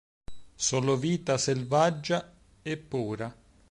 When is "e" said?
2.63-2.75